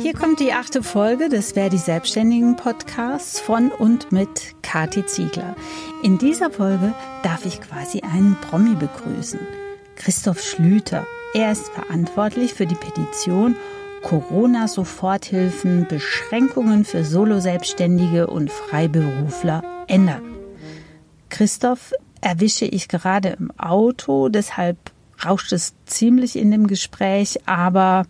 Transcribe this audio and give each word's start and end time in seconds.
Hier 0.00 0.14
kommt 0.14 0.40
die 0.40 0.52
achte 0.52 0.82
Folge 0.82 1.28
des 1.28 1.54
Wer 1.56 1.70
die 1.70 1.78
Selbstständigen 1.78 2.56
Podcasts 2.56 3.40
von 3.40 3.70
und 3.70 4.10
mit 4.12 4.54
Kati 4.62 5.04
Ziegler. 5.06 5.54
In 6.02 6.18
dieser 6.18 6.50
Folge 6.50 6.94
darf 7.22 7.44
ich 7.44 7.60
quasi 7.60 8.00
einen 8.00 8.36
Promi 8.40 8.74
begrüßen. 8.74 9.40
Christoph 9.96 10.40
Schlüter. 10.40 11.06
Er 11.34 11.52
ist 11.52 11.68
verantwortlich 11.68 12.54
für 12.54 12.66
die 12.66 12.74
Petition 12.74 13.56
Corona-Soforthilfen, 14.02 15.86
Beschränkungen 15.88 16.84
für 16.84 17.04
Solo-Selbstständige 17.04 18.28
und 18.28 18.50
Freiberufler 18.50 19.62
ändern. 19.88 20.22
Christoph 21.28 21.92
erwische 22.20 22.64
ich 22.64 22.88
gerade 22.88 23.36
im 23.38 23.50
Auto, 23.58 24.28
deshalb 24.28 24.78
rauscht 25.24 25.52
es 25.52 25.74
ziemlich 25.84 26.36
in 26.36 26.50
dem 26.50 26.66
Gespräch, 26.66 27.38
aber 27.46 28.04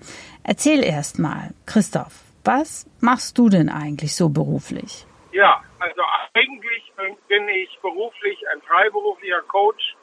erzähl 0.45 0.85
erst 0.85 1.19
mal, 1.19 1.51
Christoph, 1.67 2.23
was 2.45 2.87
machst 3.01 3.39
du 3.39 3.49
denn 3.49 3.69
eigentlich 3.69 4.17
so 4.17 4.29
beruflich? 4.29 5.07
Ja, 5.33 5.63
also 5.79 6.03
eigentlich 6.35 6.93
bin 7.29 7.49
ich 7.49 7.79
beruflich 7.81 8.39
ein 8.53 8.61
freiberuflicher 8.63 9.43
Coach, 9.43 9.97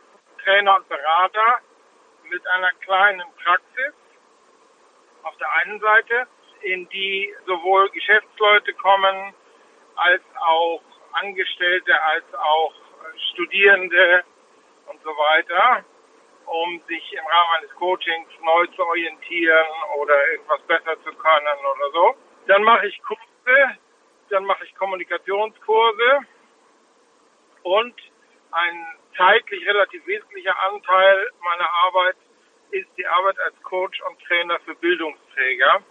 Trainer 0.44 0.78
und 0.78 0.88
Berater 0.88 1.60
mit 2.30 2.46
einer 2.48 2.72
kleinen 2.86 3.26
Praxis 3.44 3.94
auf 5.24 5.36
der 5.38 5.52
einen 5.56 5.80
Seite, 5.80 6.28
in 6.62 6.88
die 6.90 7.34
sowohl 7.46 7.90
Geschäftsleute 7.90 8.74
kommen 8.74 9.34
als 9.96 10.22
auch 10.40 10.82
Angestellte, 11.14 11.94
als 12.02 12.26
auch 12.36 12.74
Studierende 13.32 14.24
und 14.88 15.02
so 15.04 15.10
weiter 15.10 15.84
um 16.46 16.82
sich 16.88 17.14
im 17.14 17.26
Rahmen 17.26 17.52
eines 17.58 17.76
Coachings 17.76 18.30
neu 18.42 18.68
zu 18.68 18.84
orientieren 18.84 19.68
oder 19.98 20.16
irgendwas 20.32 20.62
besser 20.64 20.96
zu 21.04 21.14
können 21.14 21.60
oder 21.76 21.92
so. 21.94 22.16
Dann 22.48 22.64
mache 22.64 22.88
ich 22.88 23.02
Kurse, 23.04 23.78
dann 24.30 24.46
mache 24.46 24.66
ich 24.66 24.76
Kommunikationskurse 24.76 26.20
und 27.64 27.96
ein 28.52 28.88
zeitlich 29.18 29.66
relativ 29.66 30.06
wesentlicher 30.06 30.58
Anteil 30.70 31.30
meiner 31.44 31.70
Arbeit 31.86 32.16
ist 32.72 32.90
die 32.98 33.06
Arbeit 33.08 33.40
als 33.40 33.62
Coach 33.64 34.02
und 34.02 34.22
Trainer 34.24 34.60
für 34.66 34.76
Bildungsträger, 34.76 35.82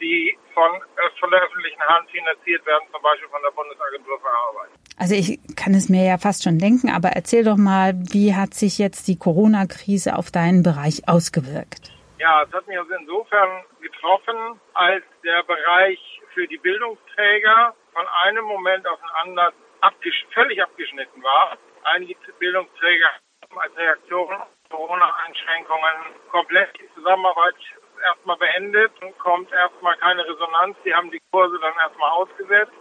die 0.00 0.36
von, 0.54 0.70
von 1.18 1.30
der 1.30 1.42
öffentlichen 1.42 1.80
Hand 1.82 2.10
finanziert 2.10 2.64
werden, 2.66 2.84
zum 2.92 3.02
Beispiel 3.02 3.28
von 3.28 3.42
der 3.42 3.50
Bundesagentur 3.50 4.18
für 4.20 4.28
Arbeit. 4.28 4.70
Also 4.98 5.14
ich 5.14 5.38
kann 5.56 5.74
es 5.74 5.88
mir 5.88 6.04
ja 6.04 6.18
fast 6.18 6.44
schon 6.44 6.58
denken, 6.58 6.90
aber 6.90 7.10
erzähl 7.10 7.44
doch 7.44 7.56
mal, 7.56 7.94
wie 8.12 8.34
hat 8.34 8.54
sich 8.54 8.78
jetzt 8.78 9.08
die 9.08 9.18
Corona-Krise 9.18 10.16
auf 10.16 10.30
deinen 10.30 10.62
Bereich 10.62 11.08
ausgewirkt? 11.08 11.92
Ja, 12.18 12.42
es 12.42 12.52
hat 12.52 12.66
mich 12.66 12.78
also 12.78 12.92
insofern 12.94 13.64
getroffen, 13.80 14.60
als 14.74 15.04
der 15.24 15.42
Bereich 15.44 15.98
für 16.34 16.46
die 16.46 16.58
Bildungsträger 16.58 17.74
von 17.92 18.06
einem 18.24 18.44
Moment 18.44 18.86
auf 18.86 19.00
den 19.00 19.10
anderen 19.22 19.54
abgesch 19.80 20.26
völlig 20.34 20.62
abgeschnitten 20.62 21.22
war. 21.22 21.56
Einige 21.84 22.14
Bildungsträger 22.38 23.08
haben 23.42 23.58
als 23.58 23.76
Reaktion 23.76 24.36
Corona-Einschränkungen 24.70 26.14
komplett 26.30 26.70
die 26.78 26.88
Zusammenarbeit 26.94 27.56
erstmal 28.02 28.36
beendet 28.36 28.92
und 29.02 29.18
kommt 29.18 29.52
erstmal 29.52 29.96
keine 29.96 30.26
Resonanz. 30.26 30.76
Die 30.84 30.94
haben 30.94 31.10
die 31.10 31.20
Kurse 31.30 31.58
dann 31.60 31.74
erstmal 31.80 32.10
ausgesetzt 32.10 32.72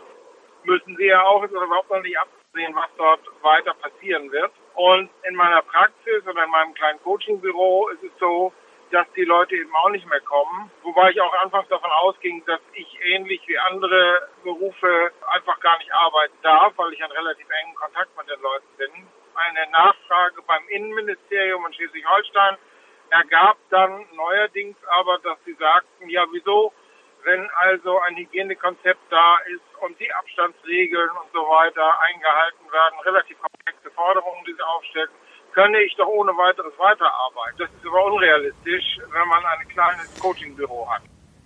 müssen 0.63 0.95
sie 0.97 1.05
ja 1.05 1.23
auch, 1.23 1.43
ist 1.43 1.51
überhaupt 1.51 1.89
noch 1.89 2.01
nicht 2.01 2.17
absehen, 2.17 2.75
was 2.75 2.89
dort 2.97 3.21
weiter 3.41 3.73
passieren 3.75 4.31
wird. 4.31 4.51
Und 4.75 5.09
in 5.27 5.35
meiner 5.35 5.61
Praxis 5.61 6.25
oder 6.27 6.43
in 6.43 6.51
meinem 6.51 6.73
kleinen 6.73 7.01
Coachingbüro 7.01 7.89
ist 7.89 8.03
es 8.03 8.11
so, 8.19 8.53
dass 8.91 9.05
die 9.15 9.25
Leute 9.25 9.55
eben 9.55 9.75
auch 9.75 9.89
nicht 9.89 10.07
mehr 10.07 10.21
kommen. 10.21 10.71
Wobei 10.83 11.11
ich 11.11 11.21
auch 11.21 11.33
anfangs 11.41 11.67
davon 11.69 11.91
ausging, 11.91 12.43
dass 12.45 12.61
ich 12.73 12.87
ähnlich 13.03 13.41
wie 13.45 13.57
andere 13.57 14.29
Berufe 14.43 15.11
einfach 15.27 15.59
gar 15.59 15.77
nicht 15.77 15.93
arbeiten 15.93 16.37
darf, 16.41 16.73
weil 16.77 16.93
ich 16.93 17.03
einen 17.03 17.11
relativ 17.11 17.47
engen 17.61 17.75
Kontakt 17.75 18.09
mit 18.17 18.29
den 18.29 18.41
Leuten 18.41 18.67
bin. 18.77 19.07
Eine 19.35 19.71
Nachfrage 19.71 20.41
beim 20.47 20.67
Innenministerium 20.69 21.65
in 21.67 21.73
Schleswig-Holstein 21.73 22.57
ergab 23.11 23.57
dann 23.69 24.05
neuerdings 24.15 24.77
aber, 24.87 25.19
dass 25.19 25.37
sie 25.45 25.53
sagten, 25.53 26.09
ja, 26.09 26.25
wieso 26.31 26.73
wenn 27.23 27.49
also 27.55 27.99
ein 27.99 28.15
Hygienekonzept 28.15 29.01
da 29.09 29.37
ist 29.53 29.83
und 29.83 29.99
die 29.99 30.11
Abstandsregeln 30.13 31.09
und 31.09 31.31
so 31.33 31.39
weiter 31.39 31.99
eingehalten 32.01 32.71
werden, 32.71 32.99
relativ 33.03 33.37
komplexe 33.39 33.91
Forderungen, 33.91 34.43
die 34.45 34.53
sie 34.53 34.61
aufstellen, 34.61 35.09
könne 35.51 35.81
ich 35.81 35.95
doch 35.95 36.07
ohne 36.07 36.31
weiteres 36.31 36.73
weiterarbeiten. 36.77 37.57
Das 37.57 37.69
ist 37.69 37.85
aber 37.85 38.05
unrealistisch, 38.05 38.99
wenn 39.11 39.27
man 39.27 39.43
ein 39.45 39.67
kleines 39.67 40.19
Coachingbüro 40.19 40.89
hat. 40.89 41.01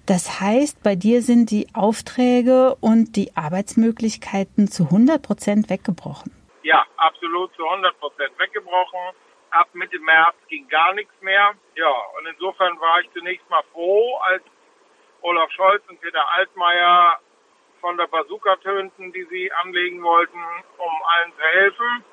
Das 0.06 0.42
heißt, 0.42 0.84
bei 0.84 0.96
dir 0.96 1.22
sind 1.22 1.50
die 1.50 1.68
Aufträge 1.74 2.76
und 2.82 3.16
die 3.16 3.36
Arbeitsmöglichkeiten 3.36 4.68
zu 4.68 4.84
100 4.84 5.22
Prozent 5.22 5.70
weggebrochen? 5.70 6.32
Ja, 6.64 6.86
absolut 6.98 7.56
zu 7.56 7.66
100 7.66 7.98
Prozent 8.00 8.38
weggebrochen. 8.38 9.16
Ab 9.54 9.70
Mitte 9.74 10.00
März 10.00 10.36
ging 10.48 10.68
gar 10.68 10.94
nichts 10.94 11.14
mehr. 11.22 11.54
Ja, 11.76 11.94
und 12.18 12.26
insofern 12.28 12.80
war 12.80 13.02
ich 13.02 13.12
zunächst 13.14 13.48
mal 13.50 13.64
froh, 13.72 14.18
als 14.18 14.44
Olaf 15.22 15.52
Scholz 15.52 15.84
und 15.88 16.02
Peter 16.02 16.28
Altmaier 16.32 17.20
von 17.80 17.96
der 17.98 18.08
Bazooka 18.08 18.56
tönten, 18.58 19.14
die 19.14 19.24
sie 19.26 19.52
anlegen 19.52 20.02
wollten, 20.02 20.40
um 20.78 20.92
allen 21.06 21.34
zu 21.34 21.42
helfen 21.42 22.04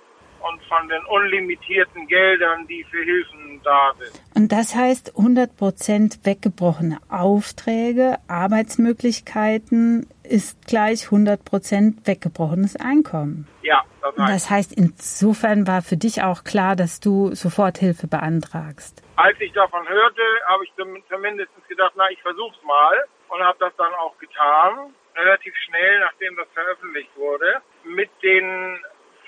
und 0.41 0.63
von 0.65 0.89
den 0.89 1.05
unlimitierten 1.07 2.07
Geldern, 2.07 2.67
die 2.67 2.85
für 2.91 3.03
Hilfen 3.03 3.61
da 3.63 3.93
sind. 3.99 4.21
Und 4.35 4.53
das 4.53 4.75
heißt 4.75 5.17
100 5.17 5.57
Prozent 5.57 6.21
weggebrochene 6.25 6.99
Aufträge, 7.09 8.17
Arbeitsmöglichkeiten 8.29 10.09
ist 10.23 10.67
gleich 10.67 11.07
100 11.07 11.45
Prozent 11.45 12.07
weggebrochenes 12.07 12.77
Einkommen. 12.77 13.49
Ja, 13.63 13.85
das 14.01 14.17
heißt. 14.17 14.31
Das 14.35 14.51
heißt, 14.51 14.73
insofern 14.73 15.67
war 15.67 15.83
für 15.83 15.97
dich 15.97 16.23
auch 16.23 16.45
klar, 16.45 16.77
dass 16.77 17.01
du 17.01 17.35
Soforthilfe 17.35 18.07
beantragst. 18.07 19.03
Als 19.17 19.39
ich 19.41 19.53
davon 19.53 19.87
hörte, 19.89 20.23
habe 20.47 20.65
ich 20.65 20.73
zumindest 21.11 21.51
gedacht, 21.69 21.93
na, 21.97 22.09
ich 22.11 22.21
versuch's 22.23 22.63
mal 22.65 23.05
und 23.29 23.43
habe 23.43 23.59
das 23.59 23.73
dann 23.77 23.93
auch 23.95 24.17
getan. 24.19 24.95
Relativ 25.17 25.55
schnell, 25.67 26.01
nachdem 26.01 26.37
das 26.37 26.47
veröffentlicht 26.55 27.11
wurde, 27.17 27.61
mit 27.85 28.11
den 28.23 28.79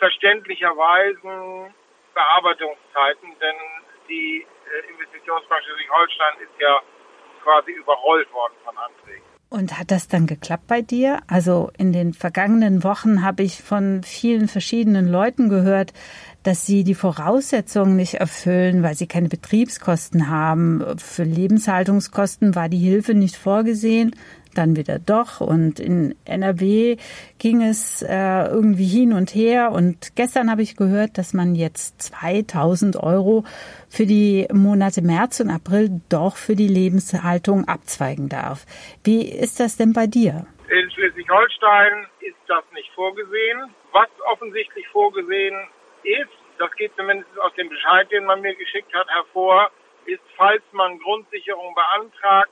verständlicherweise 0.02 1.70
Bearbeitungszeiten, 2.12 3.28
denn 3.40 3.58
die 4.08 4.42
äh, 4.42 4.90
Investitionsbank 4.90 5.62
Schleswig-Holstein 5.62 6.42
ist 6.42 6.60
ja 6.60 6.80
quasi 7.44 7.70
überrollt 7.70 8.30
worden 8.32 8.54
von 8.64 8.76
Anträgen. 8.76 9.22
Und 9.48 9.78
hat 9.78 9.92
das 9.92 10.08
dann 10.08 10.26
geklappt 10.26 10.66
bei 10.66 10.80
dir? 10.82 11.20
Also 11.28 11.70
in 11.78 11.92
den 11.92 12.14
vergangenen 12.14 12.82
Wochen 12.82 13.22
habe 13.22 13.44
ich 13.44 13.62
von 13.62 14.02
vielen 14.02 14.48
verschiedenen 14.48 15.06
Leuten 15.06 15.48
gehört, 15.48 15.92
dass 16.42 16.66
sie 16.66 16.84
die 16.84 16.94
Voraussetzungen 16.94 17.96
nicht 17.96 18.14
erfüllen, 18.14 18.82
weil 18.82 18.94
sie 18.94 19.06
keine 19.06 19.28
Betriebskosten 19.28 20.28
haben. 20.28 20.84
Für 20.98 21.22
Lebenshaltungskosten 21.22 22.54
war 22.54 22.68
die 22.68 22.78
Hilfe 22.78 23.14
nicht 23.14 23.36
vorgesehen, 23.36 24.16
dann 24.54 24.76
wieder 24.76 24.98
doch. 24.98 25.40
Und 25.40 25.78
in 25.78 26.14
NRW 26.24 26.96
ging 27.38 27.62
es 27.62 28.02
äh, 28.02 28.44
irgendwie 28.46 28.86
hin 28.86 29.12
und 29.12 29.34
her. 29.34 29.70
Und 29.72 30.16
gestern 30.16 30.50
habe 30.50 30.62
ich 30.62 30.76
gehört, 30.76 31.16
dass 31.16 31.32
man 31.32 31.54
jetzt 31.54 32.02
2000 32.02 32.96
Euro 32.96 33.44
für 33.88 34.06
die 34.06 34.48
Monate 34.52 35.02
März 35.02 35.40
und 35.40 35.50
April 35.50 36.00
doch 36.08 36.36
für 36.36 36.56
die 36.56 36.68
Lebenshaltung 36.68 37.68
abzweigen 37.68 38.28
darf. 38.28 38.66
Wie 39.04 39.28
ist 39.28 39.60
das 39.60 39.76
denn 39.76 39.92
bei 39.92 40.06
dir? 40.06 40.46
In 40.68 40.90
Schleswig-Holstein 40.90 42.06
ist 42.20 42.36
das 42.48 42.64
nicht 42.74 42.90
vorgesehen. 42.94 43.70
Was 43.92 44.08
offensichtlich 44.32 44.88
vorgesehen 44.88 45.54
ist, 46.04 46.30
das 46.58 46.70
geht 46.76 46.94
zumindest 46.96 47.38
aus 47.40 47.54
dem 47.54 47.68
Bescheid, 47.68 48.10
den 48.10 48.24
man 48.24 48.40
mir 48.40 48.54
geschickt 48.54 48.92
hat, 48.94 49.08
hervor, 49.08 49.70
ist, 50.06 50.22
falls 50.36 50.62
man 50.72 50.98
Grundsicherung 50.98 51.74
beantragt, 51.74 52.50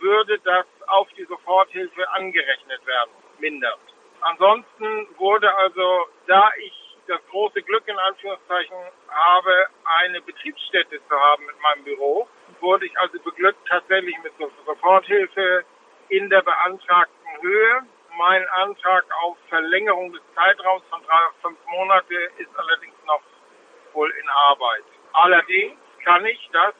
würde 0.00 0.38
das 0.40 0.66
auf 0.88 1.08
die 1.16 1.24
Soforthilfe 1.24 2.10
angerechnet 2.10 2.84
werden, 2.86 3.10
mindert. 3.38 3.78
Ansonsten 4.20 5.08
wurde 5.18 5.54
also, 5.56 6.06
da 6.26 6.50
ich 6.58 6.96
das 7.06 7.20
große 7.30 7.62
Glück 7.62 7.86
in 7.86 7.98
Anführungszeichen 7.98 8.76
habe, 9.08 9.66
eine 9.84 10.20
Betriebsstätte 10.22 11.00
zu 11.08 11.14
haben 11.14 11.44
mit 11.46 11.60
meinem 11.60 11.84
Büro, 11.84 12.28
wurde 12.60 12.86
ich 12.86 12.98
also 12.98 13.18
beglückt 13.20 13.66
tatsächlich 13.68 14.16
mit 14.22 14.32
Soforthilfe 14.66 15.64
in 16.08 16.30
der 16.30 16.42
beantragten 16.42 17.42
Höhe. 17.42 17.82
Mein 18.18 18.46
Antrag 18.48 19.04
auf 19.24 19.36
Verlängerung 19.48 20.12
des 20.12 20.22
Zeitraums 20.34 20.84
von 20.90 21.00
drei 21.02 21.22
auf 21.28 21.36
fünf 21.42 21.58
Monate 21.70 22.14
ist 22.38 22.50
allerdings 22.56 22.94
noch 23.06 23.22
wohl 23.94 24.10
in 24.10 24.28
Arbeit. 24.28 24.84
Allerdings 25.12 25.78
kann 26.04 26.24
ich 26.26 26.50
das 26.52 26.74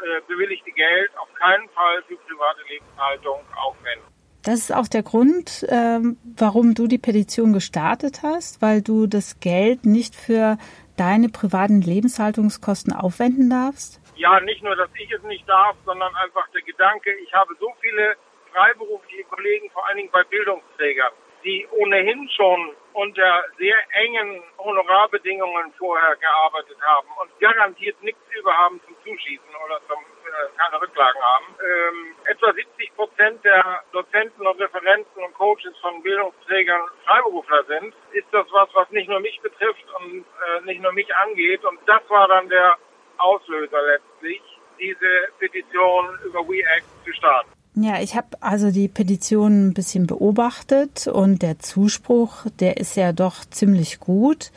äh, 0.00 0.20
bewilligte 0.26 0.70
Geld 0.72 1.10
auf 1.18 1.32
keinen 1.34 1.68
Fall 1.70 2.02
für 2.08 2.16
private 2.16 2.62
Lebenshaltung 2.68 3.40
aufwenden. 3.56 4.06
Das 4.44 4.54
ist 4.54 4.74
auch 4.74 4.88
der 4.88 5.04
Grund, 5.04 5.64
ähm, 5.68 6.16
warum 6.36 6.74
du 6.74 6.88
die 6.88 6.98
Petition 6.98 7.52
gestartet 7.52 8.22
hast, 8.24 8.60
weil 8.60 8.82
du 8.82 9.06
das 9.06 9.38
Geld 9.38 9.86
nicht 9.86 10.16
für 10.16 10.58
deine 10.96 11.28
privaten 11.28 11.80
Lebenshaltungskosten 11.80 12.92
aufwenden 12.92 13.50
darfst? 13.50 14.00
Ja, 14.16 14.40
nicht 14.40 14.62
nur, 14.62 14.74
dass 14.74 14.90
ich 14.94 15.10
es 15.12 15.22
nicht 15.22 15.48
darf, 15.48 15.76
sondern 15.84 16.14
einfach 16.16 16.48
der 16.50 16.62
Gedanke, 16.62 17.12
ich 17.24 17.32
habe 17.32 17.54
so 17.60 17.72
viele 17.80 18.16
freiberufliche 18.52 19.24
Kollegen, 19.24 19.70
vor 19.70 19.86
allen 19.86 19.96
Dingen 19.96 20.10
bei 20.10 20.22
Bildungsträgern, 20.24 21.12
die 21.44 21.66
ohnehin 21.70 22.28
schon 22.30 22.74
unter 22.92 23.44
sehr 23.58 23.76
engen 23.92 24.42
Honorarbedingungen 24.58 25.72
vorher 25.78 26.16
gearbeitet 26.16 26.76
haben 26.82 27.08
und 27.20 27.40
garantiert 27.40 28.00
nichts 28.02 28.20
über 28.38 28.56
haben 28.56 28.80
zum 28.86 28.96
Zuschießen 29.04 29.54
oder 29.64 29.80
zum 29.88 29.98
äh, 29.98 30.56
keine 30.56 30.80
Rücklagen 30.80 31.22
haben. 31.22 31.44
Ähm, 31.60 32.14
etwa 32.26 32.52
70 32.52 32.94
Prozent 32.96 33.44
der 33.44 33.82
Dozenten 33.92 34.46
und 34.46 34.60
Referenten 34.60 35.24
und 35.24 35.34
Coaches 35.34 35.76
von 35.80 36.02
Bildungsträgern 36.02 36.82
Freiberufler 37.04 37.64
sind, 37.64 37.94
ist 38.12 38.28
das 38.32 38.46
was, 38.52 38.68
was 38.74 38.90
nicht 38.90 39.08
nur 39.08 39.20
mich 39.20 39.40
betrifft 39.40 39.84
und 40.00 40.24
äh, 40.24 40.60
nicht 40.64 40.80
nur 40.80 40.92
mich 40.92 41.14
angeht. 41.16 41.64
Und 41.64 41.80
das 41.86 42.02
war 42.08 42.28
dann 42.28 42.48
der 42.48 42.76
Auslöser 43.18 43.82
letztlich, 43.82 44.42
diese 44.78 45.28
Petition 45.38 46.18
über 46.24 46.40
WeAct 46.48 46.86
zu 47.04 47.12
starten. 47.12 47.61
Ja, 47.74 48.00
ich 48.00 48.16
habe 48.16 48.28
also 48.40 48.70
die 48.70 48.88
Petition 48.88 49.68
ein 49.68 49.74
bisschen 49.74 50.06
beobachtet 50.06 51.06
und 51.06 51.42
der 51.42 51.58
Zuspruch, 51.58 52.44
der 52.60 52.76
ist 52.76 52.96
ja 52.96 53.12
doch 53.12 53.44
ziemlich 53.46 53.98
gut. 53.98 54.50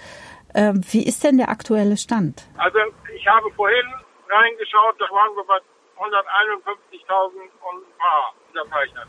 Ähm, 0.53 0.81
wie 0.91 1.05
ist 1.05 1.23
denn 1.23 1.37
der 1.37 1.49
aktuelle 1.49 1.95
Stand? 1.95 2.43
Also 2.57 2.77
ich 3.15 3.25
habe 3.27 3.49
vorhin 3.55 3.85
reingeschaut, 4.29 4.95
da 4.99 5.05
waren 5.05 5.35
wir 5.35 5.45
bei 5.45 5.59
151.000 5.97 7.35
und 7.35 7.83
ein 7.83 7.97
paar. 7.97 8.33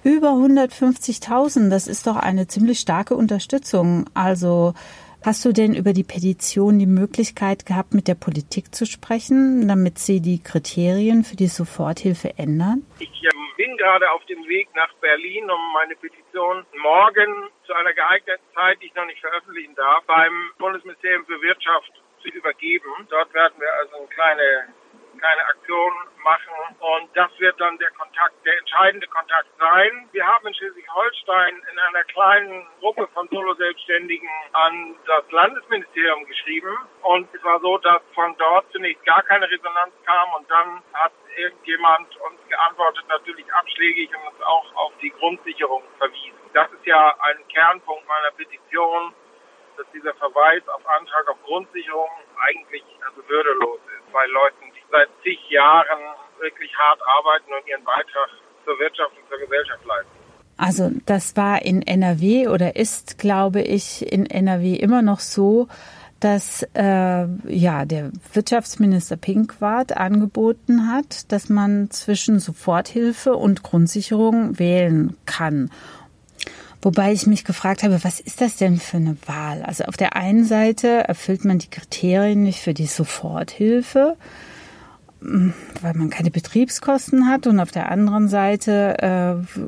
Über 0.02 0.30
150.000, 0.30 1.70
das 1.70 1.86
ist 1.86 2.06
doch 2.08 2.16
eine 2.16 2.48
ziemlich 2.48 2.80
starke 2.80 3.14
Unterstützung. 3.14 4.06
Also 4.12 4.74
Hast 5.26 5.44
du 5.44 5.50
denn 5.50 5.74
über 5.74 5.92
die 5.92 6.06
Petition 6.06 6.78
die 6.78 6.86
Möglichkeit 6.86 7.66
gehabt, 7.66 7.94
mit 7.94 8.06
der 8.06 8.14
Politik 8.14 8.72
zu 8.72 8.86
sprechen, 8.86 9.66
damit 9.66 9.98
sie 9.98 10.20
die 10.20 10.40
Kriterien 10.40 11.24
für 11.24 11.34
die 11.34 11.48
Soforthilfe 11.48 12.38
ändern? 12.38 12.86
Ich 13.00 13.10
ähm, 13.24 13.42
bin 13.56 13.76
gerade 13.76 14.08
auf 14.12 14.24
dem 14.26 14.46
Weg 14.46 14.68
nach 14.76 14.94
Berlin, 15.02 15.50
um 15.50 15.58
meine 15.74 15.96
Petition 15.96 16.64
morgen 16.80 17.50
zu 17.66 17.72
einer 17.74 17.92
geeigneten 17.92 18.46
Zeit, 18.54 18.78
die 18.80 18.86
ich 18.86 18.94
noch 18.94 19.06
nicht 19.06 19.18
veröffentlichen 19.18 19.74
darf, 19.74 20.04
beim 20.06 20.52
Bundesministerium 20.58 21.26
für 21.26 21.42
Wirtschaft 21.42 21.90
zu 22.22 22.28
übergeben. 22.28 22.86
Dort 23.10 23.34
werden 23.34 23.58
wir 23.58 23.74
also 23.82 23.96
eine 23.96 24.06
kleine 24.06 24.68
keine 25.18 25.44
Aktion 25.46 25.92
machen. 26.22 26.76
Und 26.78 27.16
das 27.16 27.30
wird 27.38 27.60
dann 27.60 27.78
der 27.78 27.90
Kontakt, 27.92 28.34
der 28.44 28.58
entscheidende 28.58 29.06
Kontakt 29.08 29.48
sein. 29.58 30.08
Wir 30.12 30.26
haben 30.26 30.46
in 30.46 30.54
Schleswig-Holstein 30.54 31.62
in 31.72 31.78
einer 31.78 32.04
kleinen 32.04 32.66
Gruppe 32.80 33.08
von 33.14 33.28
Solo-Selbstständigen 33.28 34.28
an 34.52 34.96
das 35.06 35.30
Landesministerium 35.30 36.24
geschrieben. 36.26 36.76
Und 37.02 37.28
es 37.34 37.42
war 37.44 37.60
so, 37.60 37.78
dass 37.78 38.02
von 38.14 38.36
dort 38.38 38.70
zunächst 38.72 39.04
gar 39.04 39.22
keine 39.22 39.50
Resonanz 39.50 39.92
kam 40.04 40.34
und 40.34 40.50
dann 40.50 40.82
hat 40.94 41.12
irgendjemand 41.36 42.08
uns 42.16 42.40
geantwortet, 42.48 43.04
natürlich 43.08 43.52
abschlägig 43.52 44.10
und 44.10 44.32
uns 44.32 44.42
auch 44.42 44.74
auf 44.76 44.92
die 45.02 45.10
Grundsicherung 45.10 45.82
verwiesen. 45.98 46.38
Das 46.54 46.70
ist 46.72 46.86
ja 46.86 47.14
ein 47.20 47.46
Kernpunkt 47.48 48.06
meiner 48.08 48.30
Petition, 48.32 49.14
dass 49.76 49.86
dieser 49.92 50.14
Verweis 50.14 50.66
auf 50.68 50.86
Antrag 50.88 51.28
auf 51.28 51.36
Grundsicherung 51.44 52.10
eigentlich 52.40 52.84
also 53.06 53.28
würdelos 53.28 53.80
ist, 53.98 54.12
weil 54.12 54.30
Leuten 54.30 54.65
zig 55.26 55.38
Jahren 55.50 55.98
wirklich 56.38 56.70
hart 56.78 57.00
arbeiten 57.02 57.50
und 57.52 57.68
ihren 57.68 57.82
Beitrag 57.84 58.30
zur 58.64 58.78
Wirtschaft 58.78 59.12
und 59.18 59.28
zur 59.28 59.38
Gesellschaft 59.38 59.84
leisten. 59.84 60.10
Also 60.56 60.90
das 61.04 61.36
war 61.36 61.62
in 61.62 61.82
NRW 61.82 62.48
oder 62.48 62.76
ist, 62.76 63.18
glaube 63.18 63.60
ich, 63.60 64.10
in 64.10 64.26
NRW 64.26 64.74
immer 64.74 65.02
noch 65.02 65.20
so, 65.20 65.68
dass 66.20 66.62
äh, 66.74 67.26
ja 67.46 67.84
der 67.84 68.10
Wirtschaftsminister 68.32 69.16
Pinkwart 69.16 69.96
angeboten 69.96 70.90
hat, 70.90 71.30
dass 71.30 71.50
man 71.50 71.90
zwischen 71.90 72.38
Soforthilfe 72.38 73.34
und 73.34 73.62
Grundsicherung 73.62 74.58
wählen 74.58 75.16
kann. 75.26 75.70
Wobei 76.80 77.12
ich 77.12 77.26
mich 77.26 77.44
gefragt 77.44 77.82
habe, 77.82 78.02
was 78.04 78.20
ist 78.20 78.40
das 78.40 78.56
denn 78.56 78.78
für 78.78 78.98
eine 78.98 79.16
Wahl? 79.26 79.62
Also 79.62 79.84
auf 79.84 79.96
der 79.96 80.16
einen 80.16 80.44
Seite 80.44 80.88
erfüllt 80.88 81.44
man 81.44 81.58
die 81.58 81.70
Kriterien 81.70 82.44
nicht 82.44 82.60
für 82.60 82.74
die 82.74 82.86
Soforthilfe, 82.86 84.16
weil 85.82 85.94
man 85.94 86.10
keine 86.10 86.30
Betriebskosten 86.30 87.28
hat 87.28 87.46
und 87.46 87.60
auf 87.60 87.70
der 87.70 87.90
anderen 87.90 88.28
Seite 88.28 88.96
äh, 88.98 89.64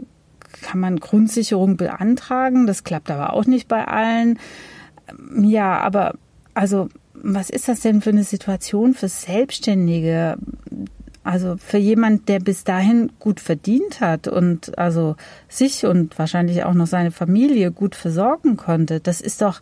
kann 0.62 0.80
man 0.80 1.00
Grundsicherung 1.00 1.76
beantragen. 1.76 2.66
Das 2.66 2.84
klappt 2.84 3.10
aber 3.10 3.32
auch 3.32 3.46
nicht 3.46 3.68
bei 3.68 3.86
allen. 3.86 4.38
Ja, 5.40 5.78
aber 5.78 6.14
also 6.54 6.88
was 7.14 7.50
ist 7.50 7.68
das 7.68 7.80
denn 7.80 8.00
für 8.00 8.10
eine 8.10 8.24
Situation 8.24 8.94
für 8.94 9.08
Selbstständige? 9.08 10.36
Also 11.24 11.56
für 11.58 11.78
jemand, 11.78 12.28
der 12.28 12.38
bis 12.38 12.64
dahin 12.64 13.12
gut 13.18 13.40
verdient 13.40 14.00
hat 14.00 14.28
und 14.28 14.78
also 14.78 15.16
sich 15.48 15.84
und 15.84 16.18
wahrscheinlich 16.18 16.64
auch 16.64 16.74
noch 16.74 16.86
seine 16.86 17.10
Familie 17.10 17.70
gut 17.70 17.94
versorgen 17.94 18.56
konnte, 18.56 19.00
das 19.00 19.20
ist 19.20 19.42
doch 19.42 19.60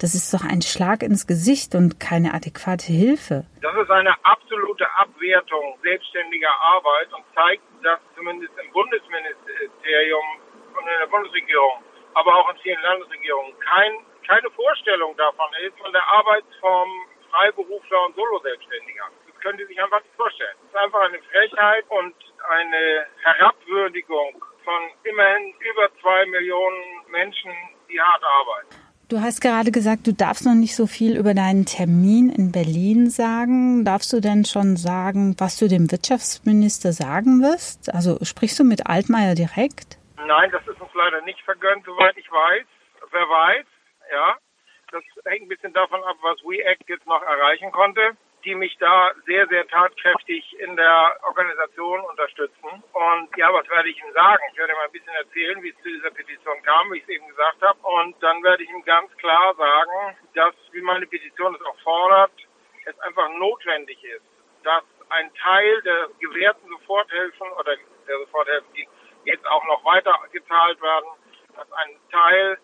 das 0.00 0.14
ist 0.14 0.32
doch 0.32 0.44
ein 0.44 0.62
Schlag 0.62 1.02
ins 1.02 1.26
Gesicht 1.26 1.74
und 1.74 2.00
keine 2.00 2.32
adäquate 2.32 2.88
Hilfe. 2.88 3.44
Das 3.60 3.76
ist 3.76 3.90
eine 3.90 4.16
absolute 4.24 4.88
Abwertung 4.96 5.78
selbstständiger 5.82 6.50
Arbeit 6.50 7.12
und 7.12 7.24
zeigt, 7.34 7.62
dass 7.84 8.00
zumindest 8.16 8.52
im 8.56 8.72
Bundesministerium 8.72 10.24
und 10.72 10.84
in 10.88 10.98
der 11.00 11.06
Bundesregierung, 11.06 11.84
aber 12.14 12.34
auch 12.34 12.50
in 12.50 12.58
vielen 12.64 12.80
Landesregierungen 12.80 13.52
kein, 13.60 13.92
keine 14.26 14.50
Vorstellung 14.50 15.14
davon 15.16 15.48
ist 15.66 15.76
von 15.78 15.92
der 15.92 16.06
Arbeitsform 16.08 16.88
Freiberufler 17.30 18.06
und 18.06 18.16
Solo-Selbstständiger. 18.16 19.04
Das 19.26 19.40
können 19.40 19.58
Sie 19.58 19.66
sich 19.66 19.80
einfach 19.80 20.02
nicht 20.02 20.16
vorstellen. 20.16 20.56
Es 20.64 20.68
ist 20.70 20.76
einfach 20.76 21.00
eine 21.00 21.20
Frechheit 21.30 21.84
und 21.88 22.14
eine 22.48 23.06
Herabwürdigung 23.22 24.44
von 24.64 24.82
immerhin 25.04 25.54
über 25.60 25.88
zwei 26.00 26.26
Millionen 26.26 27.04
Menschen, 27.10 27.52
die 27.88 28.00
hart 28.00 28.24
arbeiten. 28.24 28.79
Du 29.10 29.20
hast 29.20 29.40
gerade 29.40 29.72
gesagt, 29.72 30.06
du 30.06 30.12
darfst 30.12 30.46
noch 30.46 30.54
nicht 30.54 30.76
so 30.76 30.86
viel 30.86 31.18
über 31.18 31.34
deinen 31.34 31.66
Termin 31.66 32.30
in 32.30 32.52
Berlin 32.52 33.10
sagen. 33.10 33.84
Darfst 33.84 34.12
du 34.12 34.20
denn 34.20 34.44
schon 34.44 34.76
sagen, 34.76 35.34
was 35.36 35.58
du 35.58 35.66
dem 35.66 35.90
Wirtschaftsminister 35.90 36.92
sagen 36.92 37.42
wirst? 37.42 37.92
Also 37.92 38.22
sprichst 38.22 38.60
du 38.60 38.62
mit 38.62 38.86
Altmaier 38.86 39.34
direkt? 39.34 39.98
Nein, 40.14 40.48
das 40.52 40.62
ist 40.62 40.80
uns 40.80 40.94
leider 40.94 41.22
nicht 41.22 41.42
vergönnt, 41.42 41.84
soweit 41.84 42.16
ich 42.16 42.30
weiß. 42.30 42.66
Wer 43.10 43.26
weiß, 43.26 43.66
ja. 44.12 44.36
Das 44.92 45.02
hängt 45.26 45.42
ein 45.42 45.48
bisschen 45.48 45.72
davon 45.72 45.98
ab, 46.04 46.14
was 46.22 46.38
WeAct 46.46 46.88
jetzt 46.88 47.06
noch 47.06 47.22
erreichen 47.22 47.72
konnte 47.72 48.14
die 48.44 48.54
mich 48.54 48.76
da 48.78 49.12
sehr, 49.26 49.46
sehr 49.48 49.66
tatkräftig 49.68 50.58
in 50.58 50.76
der 50.76 51.16
Organisation 51.22 52.00
unterstützen. 52.00 52.82
Und 52.92 53.36
ja, 53.36 53.52
was 53.52 53.68
werde 53.68 53.88
ich 53.88 54.02
ihm 54.02 54.12
sagen? 54.12 54.42
Ich 54.52 54.58
werde 54.58 54.72
mal 54.74 54.86
ein 54.86 54.92
bisschen 54.92 55.14
erzählen, 55.14 55.62
wie 55.62 55.70
es 55.70 55.76
zu 55.82 55.88
dieser 55.88 56.10
Petition 56.10 56.62
kam, 56.62 56.92
wie 56.92 56.98
ich 56.98 57.02
es 57.04 57.08
eben 57.10 57.28
gesagt 57.28 57.60
habe. 57.62 57.78
Und 57.82 58.20
dann 58.22 58.42
werde 58.42 58.62
ich 58.62 58.70
ihm 58.70 58.84
ganz 58.84 59.14
klar 59.18 59.54
sagen, 59.54 60.16
dass, 60.34 60.54
wie 60.72 60.80
meine 60.80 61.06
Petition 61.06 61.54
es 61.54 61.62
auch 61.62 61.78
fordert, 61.80 62.32
es 62.86 62.98
einfach 63.00 63.28
notwendig 63.34 64.02
ist, 64.04 64.24
dass 64.62 64.84
ein 65.10 65.30
Teil 65.34 65.82
der 65.82 66.08
gewährten 66.20 66.68
Soforthilfen 66.68 67.50
oder 67.52 67.76
der 68.06 68.18
Soforthilfen, 68.20 68.72
die 68.74 68.88
jetzt 69.24 69.46
auch 69.46 69.64
noch 69.66 69.84
weiter 69.84 70.18
gezahlt 70.32 70.80
werden, 70.80 71.10
dass 71.56 71.70
ein 71.72 71.96
Teil 72.10 72.58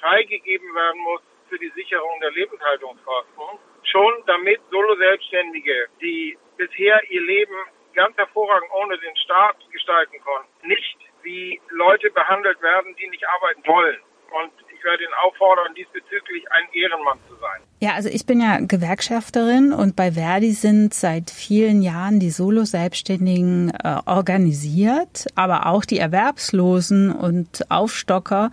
freigegeben 0.00 0.74
werden 0.74 1.00
muss 1.00 1.22
für 1.48 1.58
die 1.58 1.72
Sicherung 1.74 2.20
der 2.20 2.30
Lebenshaltungskosten 2.32 3.58
schon 3.82 4.12
damit 4.26 4.60
Solo-Selbstständige, 4.70 5.86
die 6.00 6.36
bisher 6.56 7.00
ihr 7.10 7.22
Leben 7.22 7.56
ganz 7.94 8.16
hervorragend 8.16 8.70
ohne 8.82 8.98
den 8.98 9.16
Staat 9.16 9.56
gestalten 9.70 10.16
konnten, 10.22 10.68
nicht 10.68 10.98
wie 11.22 11.60
Leute 11.70 12.10
behandelt 12.10 12.60
werden, 12.62 12.94
die 13.00 13.08
nicht 13.08 13.24
arbeiten 13.26 13.66
wollen. 13.66 13.98
Und 14.30 14.52
ich 14.74 14.82
werde 14.84 15.04
ihn 15.04 15.14
auffordern, 15.22 15.74
diesbezüglich 15.74 16.44
ein 16.50 16.64
Ehrenmann 16.72 17.18
zu 17.28 17.34
sein. 17.36 17.62
Ja, 17.80 17.94
also 17.94 18.08
ich 18.08 18.26
bin 18.26 18.40
ja 18.40 18.58
Gewerkschafterin 18.60 19.72
und 19.72 19.96
bei 19.96 20.12
Verdi 20.12 20.52
sind 20.52 20.94
seit 20.94 21.30
vielen 21.30 21.80
Jahren 21.80 22.20
die 22.20 22.30
Solo-Selbstständigen 22.30 23.70
äh, 23.70 23.98
organisiert, 24.06 25.26
aber 25.36 25.66
auch 25.66 25.84
die 25.84 25.98
Erwerbslosen 25.98 27.12
und 27.12 27.70
Aufstocker. 27.70 28.50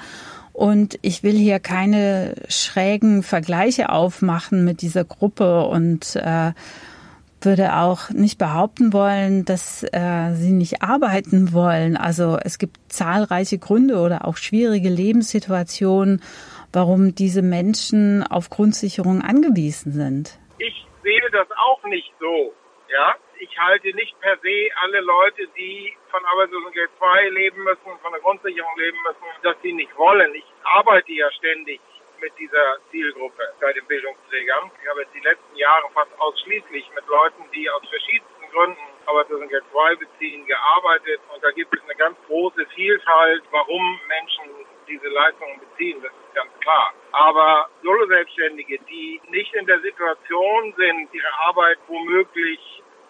Und 0.53 0.99
ich 1.01 1.23
will 1.23 1.35
hier 1.35 1.59
keine 1.59 2.35
schrägen 2.47 3.23
Vergleiche 3.23 3.89
aufmachen 3.89 4.63
mit 4.63 4.81
dieser 4.81 5.03
Gruppe 5.03 5.65
und 5.65 6.15
äh, 6.15 6.53
würde 7.41 7.75
auch 7.75 8.09
nicht 8.11 8.37
behaupten 8.37 8.93
wollen, 8.93 9.45
dass 9.45 9.83
äh, 9.83 10.33
sie 10.33 10.51
nicht 10.51 10.81
arbeiten 10.81 11.53
wollen. 11.53 11.97
Also 11.97 12.37
es 12.41 12.59
gibt 12.59 12.77
zahlreiche 12.87 13.57
Gründe 13.57 13.99
oder 13.99 14.25
auch 14.25 14.37
schwierige 14.37 14.89
Lebenssituationen, 14.89 16.21
warum 16.71 17.15
diese 17.15 17.41
Menschen 17.41 18.23
auf 18.23 18.49
Grundsicherung 18.49 19.21
angewiesen 19.21 19.91
sind. 19.91 20.39
Ich 20.59 20.85
sehe 21.03 21.29
das 21.31 21.47
auch 21.51 21.83
nicht 21.89 22.11
so. 22.19 22.53
Ja, 22.89 23.15
ich 23.39 23.57
halte 23.59 23.93
nicht 23.95 24.19
per 24.19 24.37
se 24.37 24.69
alle 24.81 24.99
Leute, 25.01 25.47
die 25.57 25.95
von 26.11 26.23
Arbeitslosengeld 26.25 26.91
2 26.97 27.29
leben 27.29 27.63
müssen, 27.63 27.99
von 28.01 28.11
der 28.11 28.21
Grundsicherung 28.21 28.77
leben 28.77 28.97
müssen, 29.03 29.25
dass 29.41 29.55
sie 29.61 29.73
nicht 29.73 29.95
wollen. 29.97 30.33
Ich 30.35 30.45
arbeite 30.63 31.11
ja 31.11 31.31
ständig 31.31 31.79
mit 32.19 32.37
dieser 32.37 32.77
Zielgruppe 32.91 33.53
bei 33.59 33.73
den 33.73 33.85
Bildungsträgern. 33.85 34.71
Ich 34.81 34.89
habe 34.89 35.01
jetzt 35.01 35.13
die 35.13 35.19
letzten 35.19 35.55
Jahre 35.55 35.89
fast 35.93 36.11
ausschließlich 36.19 36.89
mit 36.95 37.05
Leuten, 37.07 37.43
die 37.53 37.69
aus 37.69 37.87
verschiedensten 37.89 38.49
Gründen 38.51 38.81
Arbeitslosengeld 39.05 39.63
2 39.71 39.95
beziehen, 39.95 40.45
gearbeitet 40.45 41.19
und 41.33 41.43
da 41.43 41.51
gibt 41.51 41.75
es 41.75 41.83
eine 41.83 41.95
ganz 41.95 42.17
große 42.27 42.65
Vielfalt, 42.75 43.43
warum 43.51 43.99
Menschen 44.07 44.62
diese 44.87 45.07
Leistungen 45.07 45.59
beziehen, 45.59 46.01
das 46.01 46.11
ist 46.11 46.35
ganz 46.35 46.51
klar. 46.59 46.93
Aber 47.11 47.69
Solo-Selbstständige, 47.83 48.79
die 48.89 49.21
nicht 49.29 49.53
in 49.53 49.65
der 49.65 49.79
Situation 49.81 50.73
sind, 50.77 51.13
ihre 51.13 51.33
Arbeit 51.47 51.77
womöglich 51.87 52.59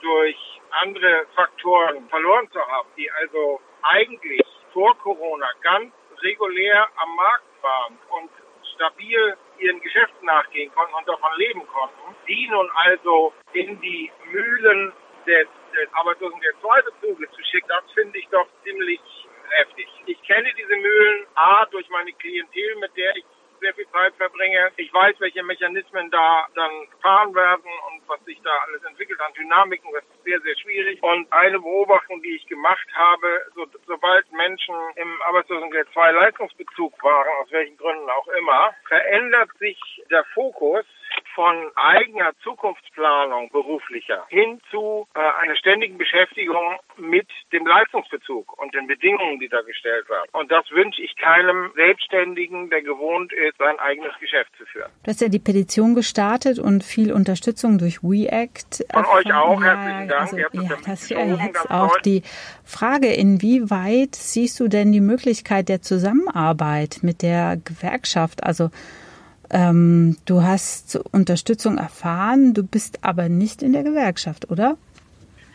durch 0.02 0.62
andere 0.82 1.26
Faktoren 1.36 2.08
verloren 2.10 2.50
zu 2.52 2.60
haben, 2.60 2.90
die 2.98 3.10
also 3.12 3.62
eigentlich 3.84 4.42
vor 4.74 4.98
Corona 5.00 5.48
ganz 5.62 5.94
regulär 6.22 6.88
am 6.98 7.16
Markt 7.16 7.46
waren 7.62 7.98
und 8.10 8.30
stabil 8.76 9.38
ihren 9.60 9.80
Geschäften 9.82 10.26
nachgehen 10.26 10.74
konnten 10.74 10.94
und 10.96 11.08
davon 11.08 11.32
leben 11.38 11.66
konnten, 11.68 12.16
die 12.28 12.48
nun 12.50 12.70
also 12.76 13.34
in 13.54 13.80
die 13.82 14.12
Mühlen 14.26 14.92
des, 15.26 15.48
des 15.74 15.94
Arbeitslosengeld 15.94 16.56
2 16.62 16.82
Bezuges 16.82 17.32
zu 17.32 17.44
schicken, 17.44 17.68
das 17.68 17.92
finde 17.94 18.18
ich 18.20 18.28
doch 18.30 18.48
ziemlich 18.64 19.00
heftig. 19.58 19.88
Ich 20.06 20.22
kenne 20.24 20.54
diese 20.58 20.76
Mühlen 20.76 21.26
A 21.36 21.66
durch 21.66 21.88
meine 21.90 22.14
Klientel, 22.14 22.76
mit 22.78 22.96
der 22.98 23.16
ich 23.16 23.26
sehr 23.60 23.74
viel 23.76 23.88
Zeit 23.92 24.14
verbringe. 24.16 24.72
Ich 24.76 24.94
weiß, 24.94 25.16
welche 25.20 25.42
Mechanismen 25.42 26.12
da 26.12 26.46
dann 26.54 26.90
gefahren 26.92 27.34
werden 27.34 27.72
und 27.88 28.08
was 28.10 28.20
sich 28.26 28.38
da 28.44 28.52
alles 28.68 28.84
entwickelt 28.84 29.22
an 29.22 29.34
Dynamiken. 29.34 29.90
Das 29.94 30.04
ist 30.04 30.24
sehr, 30.26 30.42
sehr 30.42 30.58
schwierig. 30.58 31.02
Und 31.02 31.32
eine 31.32 31.60
Beobachtung, 31.60 32.22
die 32.22 32.36
ich 32.36 32.46
gemacht 32.48 32.88
habe, 32.94 33.46
so, 33.56 33.66
sobald 33.88 34.30
Menschen 34.34 34.76
im 34.98 35.22
Arbeitslosengeld 35.22 35.88
2 35.94 36.12
Leistungsbezug 36.12 37.02
waren, 37.04 37.30
aus 37.42 37.52
welchen 37.52 37.78
Gründen 37.78 38.10
auch 38.10 38.28
immer, 38.28 38.76
verändert 38.86 39.50
sich 39.60 39.80
der 40.12 40.26
Fokus 40.34 40.86
von 41.36 41.56
eigener 41.76 42.32
Zukunftsplanung 42.44 43.50
beruflicher 43.50 44.26
hin 44.30 44.62
zu 44.70 45.08
äh, 45.16 45.20
einer 45.42 45.56
ständigen 45.56 45.98
Beschäftigung 45.98 46.78
mit 46.98 47.28
dem 47.52 47.66
Leistungsbezug 47.66 48.58
und 48.62 48.74
den 48.74 48.88
Bedingungen, 48.88 49.40
die 49.40 49.50
da 49.50 49.62
gestellt 49.62 50.08
werden. 50.10 50.30
Und 50.32 50.52
das 50.52 50.70
wünsche 50.72 51.02
ich 51.02 51.16
keinem 51.16 51.72
Selbstständigen, 51.76 52.70
der 52.70 52.82
gewohnt 52.82 53.34
ist, 53.34 53.58
sein 53.58 53.80
eigenes 53.80 54.14
Geschäft 54.20 54.52
zu 54.58 54.66
führen. 54.66 54.92
Du 55.04 55.10
hast 55.10 55.22
ja 55.22 55.30
die 55.30 55.40
Petition 55.40 55.96
gestartet 55.96 56.60
und 56.60 56.84
viel 56.84 57.12
Unterstützung 57.12 57.78
durch 57.78 58.04
WeAct. 58.04 58.86
Von 58.92 59.06
euch 59.06 59.34
auch, 59.34 59.62
herzlichen 59.62 60.08
Dank. 60.08 60.22
Also, 60.22 60.38
ja, 60.38 60.48
das 60.86 61.04
ist 61.04 61.10
ja 61.10 61.26
jetzt 61.26 61.72
auch 61.72 62.00
die 62.02 62.22
Frage, 62.64 63.14
inwieweit 63.14 64.16
siehst 64.16 64.60
du 64.60 64.68
denn 64.68 64.92
die 64.92 65.02
Möglichkeit 65.02 65.70
der 65.70 65.82
Zusammenarbeit 65.82 67.00
mit 67.02 67.22
der 67.22 67.58
Gewerkschaft? 67.58 68.44
Also 68.44 68.70
ähm, 69.54 70.18
du 70.26 70.42
hast 70.42 70.96
Unterstützung 71.12 71.78
erfahren, 71.78 72.54
du 72.54 72.64
bist 72.64 73.00
aber 73.04 73.30
nicht 73.30 73.62
in 73.62 73.74
der 73.74 73.84
Gewerkschaft, 73.84 74.50
oder? 74.50 74.78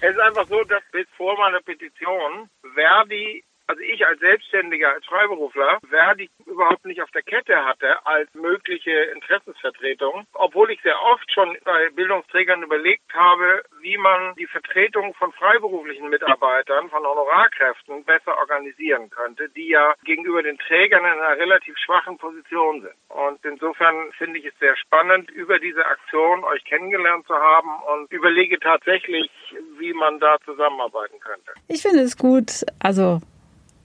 Es 0.01 0.11
ist 0.11 0.21
einfach 0.21 0.47
so, 0.47 0.63
dass 0.65 0.83
bis 0.93 1.07
vor 1.17 1.37
meiner 1.37 1.61
Petition 1.61 2.49
Verdi 2.75 3.45
also 3.69 3.83
ich 3.83 4.05
als 4.07 4.19
Selbstständiger, 4.21 4.95
als 4.95 5.05
Freiberufler, 5.05 5.79
Verdi 5.89 6.31
überhaupt 6.47 6.85
nicht 6.87 7.03
auf 7.03 7.11
der 7.11 7.23
Kette 7.23 7.65
hatte 7.65 8.05
als 8.07 8.33
mögliche 8.35 8.91
Interessensvertretung, 9.15 10.27
obwohl 10.33 10.71
ich 10.71 10.81
sehr 10.83 11.01
oft 11.03 11.31
schon 11.33 11.57
bei 11.65 11.91
Bildungsträgern 11.91 12.63
überlegt 12.63 13.13
habe, 13.13 13.63
wie 13.81 13.99
man 13.99 14.35
die 14.37 14.47
Vertretung 14.47 15.15
von 15.15 15.33
freiberuflichen 15.33 16.09
Mitarbeitern, 16.09 16.89
von 16.89 17.05
Honorarkräften 17.05 18.05
besser 18.05 18.37
organisieren 18.39 19.11
könnte, 19.11 19.51
die 19.51 19.69
ja 19.69 19.95
gegenüber 20.03 20.43
den 20.43 20.59
Trägern 20.59 21.05
in 21.05 21.21
einer 21.21 21.37
relativ 21.37 21.77
schwachen 21.79 22.17
Position 22.17 22.81
sind. 22.81 22.95
Und 23.09 23.45
insofern 23.45 24.13
finde 24.17 24.39
ich 24.39 24.47
es 24.47 24.59
sehr 24.59 24.77
spannend, 24.77 25.31
über 25.31 25.59
diese 25.59 25.85
Aktion 25.85 26.43
euch 26.45 26.65
kennengelernt 26.65 27.27
zu 27.27 27.35
haben 27.35 27.71
und 27.95 28.11
überlege 28.11 28.59
tatsächlich, 28.59 29.31
wie 29.79 29.93
man 29.93 30.19
da 30.21 30.39
zusammenarbeiten 30.47 31.21
könnte. 31.21 31.53
Ich 31.69 31.83
finde 31.83 32.01
es 32.01 32.17
gut, 32.17 32.65
also 32.81 33.21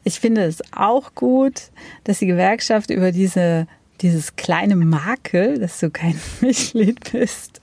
ich 0.03 0.19
finde 0.19 0.43
es 0.43 0.61
auch 0.71 1.15
gut, 1.15 1.71
dass 2.03 2.19
die 2.19 2.27
Gewerkschaft 2.27 2.89
über 2.89 3.11
diese 3.11 3.67
dieses 4.01 4.35
kleine 4.35 4.75
Makel, 4.75 5.59
dass 5.59 5.79
du 5.79 5.89
kein 5.89 6.19
Mitglied 6.41 7.11
bist, 7.11 7.61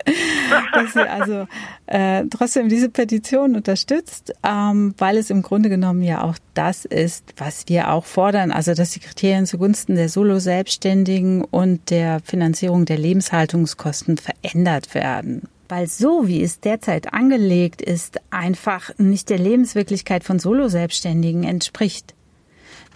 dass 0.72 0.92
sie 0.94 1.08
also 1.08 1.46
äh, 1.86 2.24
trotzdem 2.30 2.68
diese 2.68 2.88
Petition 2.88 3.54
unterstützt, 3.56 4.32
ähm, 4.42 4.94
weil 4.96 5.18
es 5.18 5.30
im 5.30 5.42
Grunde 5.42 5.68
genommen 5.68 6.02
ja 6.02 6.22
auch 6.22 6.36
das 6.54 6.86
ist, 6.86 7.34
was 7.36 7.64
wir 7.68 7.90
auch 7.90 8.06
fordern, 8.06 8.52
also 8.52 8.74
dass 8.74 8.90
die 8.90 9.00
Kriterien 9.00 9.46
zugunsten 9.46 9.96
der 9.96 10.08
Solo-Selbstständigen 10.08 11.44
und 11.44 11.90
der 11.90 12.20
Finanzierung 12.20 12.86
der 12.86 12.98
Lebenshaltungskosten 12.98 14.16
verändert 14.16 14.94
werden 14.94 15.42
weil 15.70 15.86
so 15.86 16.26
wie 16.26 16.42
es 16.42 16.58
derzeit 16.58 17.12
angelegt 17.12 17.80
ist, 17.80 18.20
einfach 18.30 18.90
nicht 18.98 19.30
der 19.30 19.38
Lebenswirklichkeit 19.38 20.24
von 20.24 20.40
Solo-Selbstständigen 20.40 21.44
entspricht. 21.44 22.16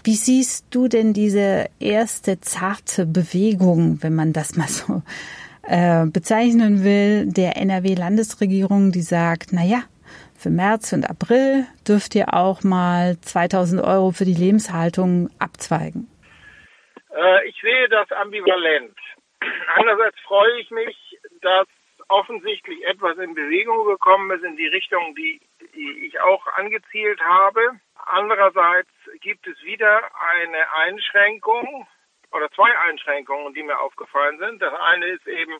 Wie 0.07 0.17
siehst 0.17 0.67
du 0.71 0.87
denn 0.87 1.15
diese 1.15 1.71
erste 1.81 2.39
zarte 2.39 3.07
Bewegung, 3.07 4.03
wenn 4.03 4.15
man 4.15 4.35
das 4.35 4.55
mal 4.55 4.69
so 4.69 5.01
äh, 5.67 6.05
bezeichnen 6.05 6.85
will, 6.85 7.33
der 7.33 7.57
NRW-Landesregierung, 7.57 8.93
die 8.93 9.01
sagt, 9.01 9.49
na 9.53 9.65
ja, 9.65 9.85
für 10.37 10.51
März 10.51 10.93
und 10.93 11.09
April 11.09 11.65
dürft 11.89 12.15
ihr 12.15 12.35
auch 12.35 12.63
mal 12.63 13.17
2000 13.23 13.83
Euro 13.83 14.11
für 14.11 14.27
die 14.27 14.35
Lebenshaltung 14.35 15.31
abzweigen? 15.39 16.07
Äh, 17.17 17.49
ich 17.49 17.59
sehe 17.63 17.89
das 17.89 18.13
ambivalent. 18.13 18.93
Einerseits 19.75 20.21
freue 20.21 20.61
ich 20.61 20.71
mich, 20.71 21.19
dass 21.41 21.67
offensichtlich 22.09 22.85
etwas 22.85 23.17
in 23.17 23.35
Bewegung 23.35 23.87
gekommen 23.87 24.31
ist 24.33 24.45
in 24.45 24.57
die 24.59 24.67
Richtung, 24.67 25.15
die 25.15 25.41
ich 25.77 26.21
auch 26.21 26.47
angezielt 26.55 27.21
habe. 27.21 27.81
Andererseits 28.07 28.91
gibt 29.21 29.47
es 29.47 29.63
wieder 29.63 30.11
eine 30.33 30.73
Einschränkung 30.75 31.87
oder 32.33 32.51
zwei 32.51 32.77
Einschränkungen, 32.79 33.55
die 33.55 33.63
mir 33.63 33.79
aufgefallen 33.81 34.39
sind. 34.39 34.61
Das 34.61 34.75
eine 34.75 35.07
ist 35.07 35.27
eben 35.27 35.59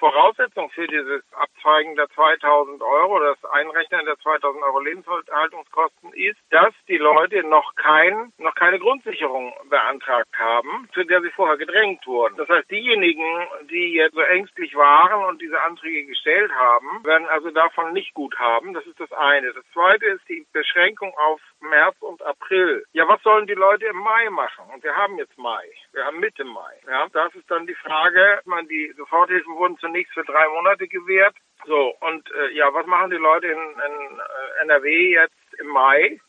Voraussetzung 0.00 0.70
für 0.70 0.86
dieses 0.86 1.22
Abzweigen 1.34 1.94
der 1.94 2.08
2000 2.08 2.82
Euro, 2.82 3.20
das 3.20 3.44
Einrechnen 3.52 4.06
der 4.06 4.18
2000 4.18 4.64
Euro 4.64 4.80
Lebenshaltungskosten 4.80 6.14
ist, 6.14 6.38
dass 6.48 6.72
die 6.88 6.96
Leute 6.96 7.44
noch 7.44 7.74
kein, 7.76 8.32
noch 8.38 8.54
keine 8.54 8.78
Grundsicherung 8.78 9.52
beantragt 9.68 10.36
haben, 10.38 10.88
zu 10.94 11.04
der 11.04 11.20
sie 11.20 11.30
vorher 11.30 11.58
gedrängt 11.58 12.06
wurden. 12.06 12.36
Das 12.38 12.48
heißt, 12.48 12.70
diejenigen, 12.70 13.24
die 13.70 13.92
jetzt 13.92 14.14
so 14.14 14.22
ängstlich 14.22 14.74
waren 14.74 15.22
und 15.28 15.42
diese 15.42 15.60
Anträge 15.60 16.06
gestellt 16.06 16.50
haben, 16.52 17.04
werden 17.04 17.28
also 17.28 17.50
davon 17.50 17.92
nicht 17.92 18.14
gut 18.14 18.38
haben. 18.38 18.72
Das 18.72 18.86
ist 18.86 18.98
das 18.98 19.12
eine. 19.12 19.52
Das 19.52 19.64
zweite 19.74 20.06
ist 20.06 20.26
die 20.30 20.46
Beschränkung 20.52 21.12
auf 21.18 21.40
März 21.60 21.96
und 22.00 22.22
April. 22.22 22.84
Ja, 22.92 23.06
was 23.06 23.22
sollen 23.22 23.46
die 23.46 23.54
Leute 23.54 23.84
im 23.84 23.98
Mai 23.98 24.30
machen? 24.30 24.64
Und 24.72 24.82
wir 24.82 24.96
haben 24.96 25.18
jetzt 25.18 25.36
Mai. 25.36 25.64
Wir 25.92 26.06
haben 26.06 26.20
Mitte 26.20 26.44
Mai. 26.44 26.74
Ja, 26.88 27.06
das 27.12 27.34
ist 27.34 27.50
dann 27.50 27.66
die 27.66 27.74
Frage, 27.74 28.40
man 28.46 28.66
die 28.66 28.92
Soforthilfen 28.96 29.54
wurden 29.56 29.76
zu 29.76 29.89
zunächst 29.90 30.14
für 30.14 30.24
drei 30.24 30.46
Monate 30.48 30.86
gewährt. 30.86 31.34
So, 31.66 31.94
und 32.00 32.30
äh, 32.32 32.54
ja, 32.54 32.72
was 32.72 32.86
machen 32.86 33.10
die 33.10 33.16
Leute 33.16 33.48
in, 33.48 33.58
in 33.58 34.18
äh, 34.18 34.62
NRW 34.62 35.10
jetzt 35.12 35.54
im 35.58 35.66
Mai, 35.66 36.20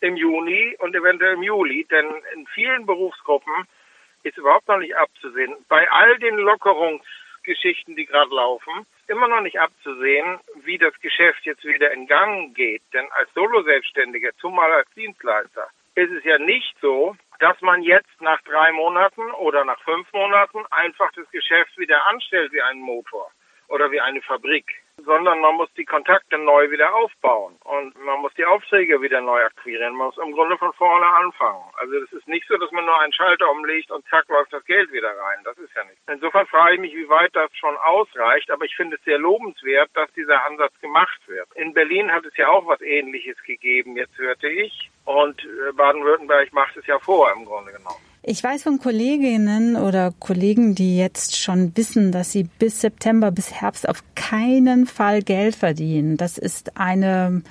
im 0.00 0.16
Juni 0.16 0.76
und 0.80 0.94
eventuell 0.94 1.34
im 1.34 1.42
Juli? 1.42 1.86
Denn 1.90 2.06
in 2.34 2.46
vielen 2.48 2.84
Berufsgruppen 2.84 3.66
ist 4.22 4.36
überhaupt 4.36 4.68
noch 4.68 4.78
nicht 4.78 4.96
abzusehen. 4.96 5.54
Bei 5.68 5.88
all 5.90 6.18
den 6.18 6.36
Lockerungsgeschichten, 6.36 7.94
die 7.96 8.06
gerade 8.06 8.34
laufen, 8.34 8.86
immer 9.06 9.28
noch 9.28 9.40
nicht 9.40 9.60
abzusehen, 9.60 10.40
wie 10.64 10.78
das 10.78 10.98
Geschäft 11.00 11.46
jetzt 11.46 11.64
wieder 11.64 11.92
in 11.92 12.08
Gang 12.08 12.54
geht. 12.54 12.82
Denn 12.92 13.06
als 13.12 13.32
Solo-Selbstständiger, 13.34 14.30
zumal 14.38 14.72
als 14.72 14.90
Dienstleister, 14.94 15.68
ist 15.94 16.10
es 16.10 16.24
ja 16.24 16.38
nicht 16.38 16.76
so, 16.82 17.16
dass 17.38 17.60
man 17.60 17.82
jetzt 17.82 18.20
nach 18.20 18.40
drei 18.42 18.72
Monaten 18.72 19.30
oder 19.32 19.64
nach 19.64 19.80
fünf 19.80 20.12
Monaten 20.12 20.64
einfach 20.70 21.10
das 21.12 21.28
Geschäft 21.30 21.76
wieder 21.78 22.06
anstellt 22.08 22.52
wie 22.52 22.62
einen 22.62 22.80
Motor 22.80 23.30
oder 23.68 23.90
wie 23.90 24.00
eine 24.00 24.22
Fabrik, 24.22 24.66
sondern 25.04 25.40
man 25.40 25.56
muss 25.56 25.68
die 25.76 25.84
Kontakte 25.84 26.38
neu 26.38 26.70
wieder 26.70 26.94
aufbauen 26.94 27.56
und 27.64 27.96
man 28.04 28.20
muss 28.20 28.32
die 28.34 28.44
Aufträge 28.44 29.00
wieder 29.02 29.20
neu 29.20 29.42
akquirieren. 29.44 29.94
Man 29.94 30.06
muss 30.06 30.18
im 30.18 30.32
Grunde 30.32 30.56
von 30.56 30.72
vorne 30.74 31.06
anfangen. 31.06 31.64
Also 31.74 31.94
es 31.96 32.12
ist 32.12 32.28
nicht 32.28 32.46
so, 32.48 32.56
dass 32.56 32.70
man 32.72 32.84
nur 32.84 32.98
einen 33.00 33.12
Schalter 33.12 33.50
umlegt 33.50 33.90
und 33.90 34.06
zack 34.08 34.28
läuft 34.28 34.52
das 34.52 34.64
Geld 34.64 34.92
wieder 34.92 35.10
rein. 35.10 35.38
Das 35.44 35.58
ist 35.58 35.74
ja 35.74 35.84
nicht. 35.84 35.98
Insofern 36.08 36.46
frage 36.46 36.74
ich 36.74 36.80
mich, 36.80 36.94
wie 36.94 37.08
weit 37.08 37.34
das 37.34 37.50
schon 37.56 37.76
ausreicht, 37.76 38.50
aber 38.50 38.64
ich 38.64 38.76
finde 38.76 38.96
es 38.96 39.04
sehr 39.04 39.18
lobenswert, 39.18 39.90
dass 39.94 40.12
dieser 40.12 40.44
Ansatz 40.44 40.78
gemacht 40.80 41.20
wird. 41.26 41.48
In 41.54 41.74
Berlin 41.74 42.12
hat 42.12 42.24
es 42.24 42.36
ja 42.36 42.48
auch 42.48 42.66
was 42.66 42.80
Ähnliches 42.80 43.40
gegeben, 43.42 43.96
jetzt 43.96 44.16
hörte 44.16 44.48
ich. 44.48 44.90
Und 45.06 45.40
äh, 45.40 45.72
Baden-Württemberg 45.76 46.52
macht 46.52 46.76
es 46.76 46.86
ja 46.86 46.98
vor 46.98 47.32
im 47.34 47.44
Grunde 47.44 47.72
genommen. 47.72 47.96
Ich 48.22 48.42
weiß 48.42 48.64
von 48.64 48.80
Kolleginnen 48.80 49.76
oder 49.76 50.12
Kollegen, 50.18 50.74
die 50.74 50.98
jetzt 50.98 51.36
schon 51.36 51.76
wissen, 51.76 52.10
dass 52.10 52.32
sie 52.32 52.42
bis 52.42 52.80
September, 52.80 53.30
bis 53.30 53.52
Herbst 53.52 53.88
auf 53.88 54.02
keinen 54.16 54.86
Fall 54.86 55.22
Geld 55.22 55.54
verdienen. 55.54 56.16
Das 56.16 56.36
ist 56.36 56.76
eine 56.76 57.42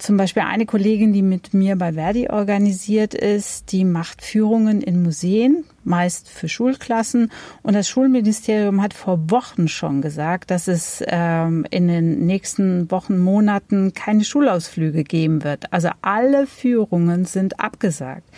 zum 0.00 0.16
Beispiel 0.16 0.42
eine 0.42 0.66
Kollegin, 0.66 1.12
die 1.12 1.22
mit 1.22 1.54
mir 1.54 1.76
bei 1.76 1.92
Verdi 1.92 2.28
organisiert 2.28 3.14
ist, 3.14 3.72
die 3.72 3.84
macht 3.84 4.22
Führungen 4.22 4.80
in 4.80 5.02
Museen, 5.02 5.64
meist 5.84 6.28
für 6.28 6.48
Schulklassen. 6.48 7.30
Und 7.62 7.74
das 7.74 7.88
Schulministerium 7.88 8.82
hat 8.82 8.94
vor 8.94 9.30
Wochen 9.30 9.68
schon 9.68 10.02
gesagt, 10.02 10.50
dass 10.50 10.68
es 10.68 11.04
ähm, 11.06 11.66
in 11.70 11.88
den 11.88 12.26
nächsten 12.26 12.90
Wochen, 12.90 13.18
Monaten 13.18 13.92
keine 13.94 14.24
Schulausflüge 14.24 15.04
geben 15.04 15.44
wird. 15.44 15.72
Also 15.72 15.90
alle 16.02 16.46
Führungen 16.46 17.24
sind 17.26 17.60
abgesagt. 17.60 18.28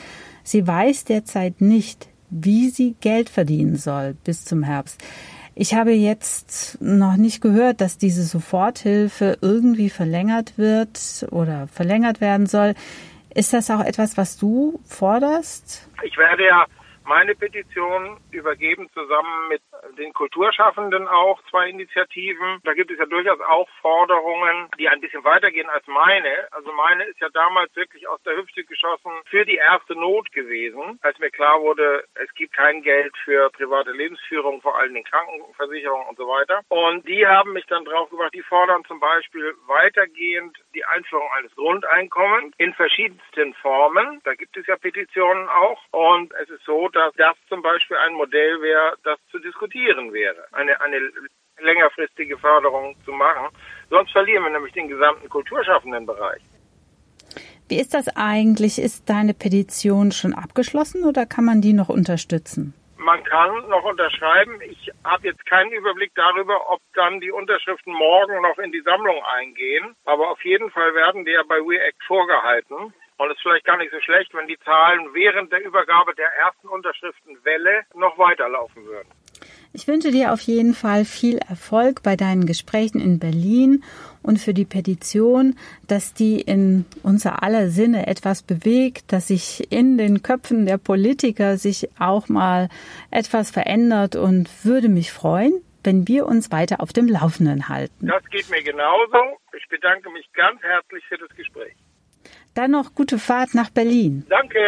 Sie 0.42 0.66
weiß 0.66 1.04
derzeit 1.04 1.60
nicht, 1.60 2.08
wie 2.30 2.70
sie 2.70 2.96
Geld 3.00 3.28
verdienen 3.28 3.76
soll 3.76 4.16
bis 4.24 4.44
zum 4.44 4.62
Herbst. 4.62 5.00
Ich 5.54 5.74
habe 5.74 5.92
jetzt 5.92 6.80
noch 6.80 7.16
nicht 7.16 7.42
gehört, 7.42 7.80
dass 7.82 7.98
diese 7.98 8.22
Soforthilfe 8.22 9.36
irgendwie 9.42 9.90
verlängert 9.90 10.56
wird 10.56 11.26
oder 11.30 11.68
verlängert 11.68 12.20
werden 12.22 12.46
soll. 12.46 12.74
Ist 13.34 13.52
das 13.52 13.70
auch 13.70 13.80
etwas, 13.80 14.16
was 14.16 14.38
du 14.38 14.80
forderst? 14.86 15.88
Ich 16.04 16.16
werde 16.16 16.46
ja 16.46 16.66
meine 17.04 17.34
Petition 17.34 18.18
übergeben 18.30 18.88
zusammen 18.94 19.48
mit 19.48 19.62
den 19.98 20.12
Kulturschaffenden 20.12 21.08
auch 21.08 21.40
zwei 21.50 21.68
Initiativen. 21.68 22.60
Da 22.64 22.74
gibt 22.74 22.90
es 22.90 22.98
ja 22.98 23.06
durchaus 23.06 23.40
auch 23.40 23.68
Forderungen, 23.80 24.68
die 24.78 24.88
ein 24.88 25.00
bisschen 25.00 25.24
weitergehen 25.24 25.68
als 25.68 25.86
meine. 25.86 26.48
Also 26.52 26.72
meine 26.72 27.04
ist 27.04 27.20
ja 27.20 27.28
damals 27.30 27.74
wirklich 27.76 28.08
aus 28.08 28.22
der 28.22 28.36
Hüfte 28.36 28.64
geschossen 28.64 29.10
für 29.26 29.44
die 29.44 29.56
erste 29.56 29.94
Not 29.94 30.30
gewesen, 30.32 30.98
als 31.02 31.18
mir 31.18 31.30
klar 31.30 31.60
wurde, 31.60 32.04
es 32.14 32.32
gibt 32.34 32.54
kein 32.54 32.82
Geld 32.82 33.14
für 33.24 33.50
private 33.50 33.92
Lebensführung, 33.92 34.60
vor 34.60 34.78
allem 34.78 34.94
den 34.94 35.04
Krankenversicherungen 35.04 36.08
und 36.08 36.16
so 36.16 36.26
weiter. 36.26 36.60
Und 36.68 37.06
die 37.08 37.26
haben 37.26 37.52
mich 37.52 37.66
dann 37.66 37.84
drauf 37.84 38.10
gebracht, 38.10 38.34
die 38.34 38.42
fordern 38.42 38.84
zum 38.84 39.00
Beispiel 39.00 39.54
weitergehend 39.66 40.56
die 40.74 40.84
Einführung 40.84 41.28
eines 41.36 41.54
Grundeinkommens 41.54 42.54
in 42.58 42.72
verschiedensten 42.74 43.54
Formen. 43.54 44.20
Da 44.24 44.34
gibt 44.34 44.56
es 44.56 44.66
ja 44.66 44.76
Petitionen 44.76 45.48
auch. 45.48 45.80
Und 45.90 46.32
es 46.34 46.48
ist 46.48 46.64
so, 46.64 46.88
dass 46.92 47.12
das 47.14 47.36
zum 47.48 47.62
Beispiel 47.62 47.96
ein 47.96 48.14
Modell 48.14 48.60
wäre, 48.62 48.96
das 49.04 49.18
zu 49.30 49.38
diskutieren 49.38 50.12
wäre. 50.12 50.46
Eine, 50.52 50.80
eine 50.80 51.10
längerfristige 51.60 52.38
Förderung 52.38 52.96
zu 53.04 53.12
machen. 53.12 53.48
Sonst 53.90 54.12
verlieren 54.12 54.44
wir 54.44 54.50
nämlich 54.50 54.72
den 54.72 54.88
gesamten 54.88 55.28
kulturschaffenden 55.28 56.06
Bereich. 56.06 56.42
Wie 57.68 57.80
ist 57.80 57.94
das 57.94 58.08
eigentlich? 58.16 58.78
Ist 58.78 59.08
deine 59.08 59.34
Petition 59.34 60.12
schon 60.12 60.34
abgeschlossen 60.34 61.04
oder 61.04 61.26
kann 61.26 61.44
man 61.44 61.62
die 61.62 61.72
noch 61.72 61.88
unterstützen? 61.88 62.74
Man 62.98 63.24
kann 63.24 63.68
noch 63.68 63.84
unterschreiben. 63.84 64.60
Ich 64.60 64.90
habe 65.04 65.26
jetzt 65.26 65.44
keinen 65.46 65.72
Überblick 65.72 66.12
darüber, 66.14 66.70
ob 66.70 66.80
dann 66.94 67.20
die 67.20 67.32
Unterschriften 67.32 67.92
morgen 67.92 68.42
noch 68.42 68.58
in 68.58 68.70
die 68.70 68.82
Sammlung 68.82 69.16
eingehen. 69.24 69.96
Aber 70.04 70.30
auf 70.30 70.44
jeden 70.44 70.70
Fall 70.70 70.94
werden 70.94 71.24
die 71.24 71.32
ja 71.32 71.42
bei 71.48 71.56
WeAct 71.56 72.02
vorgehalten. 72.06 72.94
Und 73.22 73.30
es 73.30 73.36
ist 73.36 73.42
vielleicht 73.42 73.64
gar 73.64 73.76
nicht 73.76 73.92
so 73.92 74.00
schlecht, 74.00 74.34
wenn 74.34 74.48
die 74.48 74.58
Zahlen 74.64 75.14
während 75.14 75.52
der 75.52 75.64
Übergabe 75.64 76.12
der 76.16 76.26
ersten 76.44 76.66
Unterschriftenwelle 76.66 77.82
noch 77.94 78.18
weiterlaufen 78.18 78.84
würden. 78.84 79.08
Ich 79.72 79.86
wünsche 79.86 80.10
dir 80.10 80.32
auf 80.32 80.40
jeden 80.40 80.74
Fall 80.74 81.04
viel 81.04 81.38
Erfolg 81.38 82.02
bei 82.02 82.16
deinen 82.16 82.46
Gesprächen 82.46 83.00
in 83.00 83.20
Berlin 83.20 83.84
und 84.24 84.38
für 84.40 84.54
die 84.54 84.64
Petition, 84.64 85.56
dass 85.86 86.14
die 86.14 86.40
in 86.40 86.84
unser 87.04 87.44
aller 87.44 87.68
Sinne 87.68 88.08
etwas 88.08 88.42
bewegt, 88.42 89.12
dass 89.12 89.28
sich 89.28 89.70
in 89.70 89.98
den 89.98 90.24
Köpfen 90.24 90.66
der 90.66 90.78
Politiker 90.78 91.58
sich 91.58 91.90
auch 92.00 92.28
mal 92.28 92.70
etwas 93.12 93.52
verändert 93.52 94.16
und 94.16 94.50
würde 94.64 94.88
mich 94.88 95.12
freuen, 95.12 95.62
wenn 95.84 96.08
wir 96.08 96.26
uns 96.26 96.50
weiter 96.50 96.80
auf 96.80 96.92
dem 96.92 97.06
Laufenden 97.06 97.68
halten. 97.68 98.08
Das 98.08 98.24
geht 98.30 98.50
mir 98.50 98.64
genauso. 98.64 99.38
Ich 99.56 99.68
bedanke 99.68 100.10
mich 100.10 100.28
ganz 100.32 100.60
herzlich 100.60 101.04
für 101.06 101.18
das 101.18 101.30
Gespräch. 101.36 101.76
Dann 102.54 102.70
noch 102.72 102.94
gute 102.94 103.18
Fahrt 103.18 103.54
nach 103.54 103.70
Berlin. 103.70 104.24
Danke. 104.28 104.58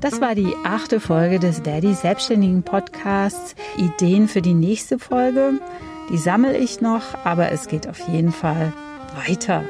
Das 0.00 0.20
war 0.20 0.34
die 0.34 0.54
achte 0.64 1.00
Folge 1.00 1.38
des 1.38 1.62
Daddy 1.62 1.92
Selbstständigen 1.92 2.62
Podcasts. 2.62 3.54
Ideen 3.76 4.28
für 4.28 4.40
die 4.40 4.54
nächste 4.54 4.98
Folge, 4.98 5.60
die 6.10 6.18
sammle 6.18 6.56
ich 6.56 6.80
noch, 6.80 7.24
aber 7.24 7.50
es 7.50 7.68
geht 7.68 7.88
auf 7.88 8.08
jeden 8.08 8.32
Fall 8.32 8.72
weiter. 9.26 9.64